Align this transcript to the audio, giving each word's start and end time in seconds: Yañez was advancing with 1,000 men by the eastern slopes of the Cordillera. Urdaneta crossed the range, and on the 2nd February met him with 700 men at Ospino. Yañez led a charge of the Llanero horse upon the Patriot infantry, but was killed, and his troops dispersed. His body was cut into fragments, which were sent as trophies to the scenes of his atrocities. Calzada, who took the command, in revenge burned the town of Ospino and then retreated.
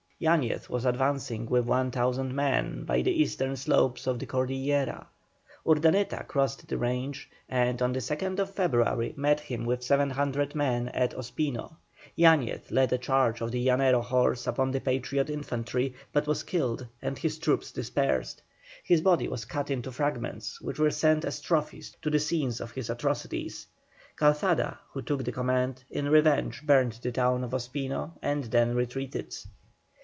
Yañez 0.23 0.69
was 0.69 0.85
advancing 0.85 1.47
with 1.47 1.65
1,000 1.65 2.31
men 2.35 2.83
by 2.83 3.01
the 3.01 3.09
eastern 3.11 3.55
slopes 3.55 4.05
of 4.05 4.19
the 4.19 4.25
Cordillera. 4.27 5.07
Urdaneta 5.67 6.23
crossed 6.27 6.67
the 6.67 6.77
range, 6.77 7.27
and 7.49 7.81
on 7.81 7.91
the 7.93 7.99
2nd 7.99 8.47
February 8.49 9.15
met 9.17 9.39
him 9.39 9.65
with 9.65 9.81
700 9.81 10.53
men 10.53 10.89
at 10.89 11.15
Ospino. 11.17 11.75
Yañez 12.15 12.69
led 12.69 12.93
a 12.93 12.99
charge 12.99 13.41
of 13.41 13.49
the 13.49 13.65
Llanero 13.65 14.03
horse 14.03 14.45
upon 14.45 14.69
the 14.69 14.79
Patriot 14.79 15.27
infantry, 15.27 15.95
but 16.13 16.27
was 16.27 16.43
killed, 16.43 16.85
and 17.01 17.17
his 17.17 17.39
troops 17.39 17.71
dispersed. 17.71 18.43
His 18.83 19.01
body 19.01 19.27
was 19.27 19.45
cut 19.45 19.71
into 19.71 19.91
fragments, 19.91 20.61
which 20.61 20.77
were 20.77 20.91
sent 20.91 21.25
as 21.25 21.41
trophies 21.41 21.97
to 22.03 22.11
the 22.11 22.19
scenes 22.19 22.61
of 22.61 22.73
his 22.73 22.91
atrocities. 22.91 23.65
Calzada, 24.17 24.77
who 24.91 25.01
took 25.01 25.23
the 25.23 25.31
command, 25.31 25.83
in 25.89 26.07
revenge 26.09 26.61
burned 26.61 26.99
the 27.01 27.11
town 27.11 27.43
of 27.43 27.55
Ospino 27.55 28.11
and 28.21 28.43
then 28.43 28.75
retreated. 28.75 29.35